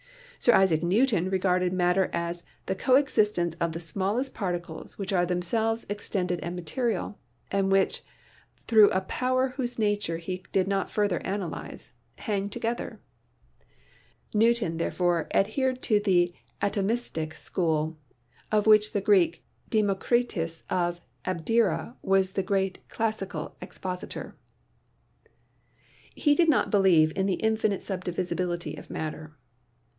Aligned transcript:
Sir 0.39 0.55
Isaac 0.55 0.81
Newton 0.81 1.29
regarded 1.29 1.71
matter 1.71 2.09
as 2.11 2.43
"the 2.65 2.73
coexistence 2.73 3.53
of 3.61 3.73
the 3.73 3.79
smallest 3.79 4.33
particles 4.33 4.97
which 4.97 5.13
are 5.13 5.27
themselves 5.27 5.85
extended 5.87 6.39
and 6.39 6.55
material" 6.55 7.19
and 7.51 7.71
which, 7.71 8.01
through 8.67 8.89
a 8.89 9.01
power 9.01 9.49
whose 9.49 9.77
nature 9.77 10.17
he 10.17 10.41
did 10.51 10.67
not 10.67 10.89
further 10.89 11.17
analyse, 11.19 11.93
hang 12.17 12.49
together. 12.49 12.99
Newton, 14.33 14.77
therefore, 14.77 15.27
AN 15.29 15.31
ANALYSIS 15.33 15.33
OF 15.33 15.35
MATTER 15.35 15.59
n 15.69 15.71
adhered 15.75 15.81
to 15.83 15.99
the 15.99 16.33
atomistic 16.63 17.33
school, 17.37 17.99
of 18.51 18.65
which 18.65 18.93
the 18.93 19.01
Greek 19.01 19.45
De 19.69 19.83
mocritus 19.83 20.63
of 20.71 20.99
Abdera 21.27 21.95
was 22.01 22.31
the 22.31 22.41
great 22.41 22.79
classic 22.89 23.33
expositor. 23.61 24.35
He 26.15 26.33
did 26.33 26.49
not 26.49 26.71
believe 26.71 27.13
in 27.15 27.27
the 27.27 27.35
infinite 27.35 27.83
sub 27.83 28.03
divisibility 28.03 28.73
of 28.75 28.89
matter. 28.89 29.35